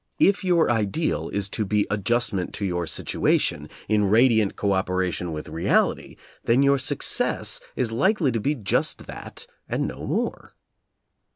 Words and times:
If 0.17 0.43
your 0.43 0.71
ideal 0.71 1.29
is 1.29 1.47
to 1.51 1.63
be 1.63 1.85
adjustment 1.91 2.55
to 2.55 2.65
your 2.65 2.87
situation, 2.87 3.69
in 3.87 4.05
radiant 4.05 4.55
co 4.55 4.73
operation 4.73 5.31
with 5.31 5.47
reality, 5.47 6.15
then 6.45 6.63
your 6.63 6.79
success 6.79 7.59
is 7.75 7.91
likely 7.91 8.31
to 8.31 8.39
be 8.39 8.55
just 8.55 9.05
that 9.05 9.45
and 9.69 9.87
no 9.87 10.07
more. 10.07 10.55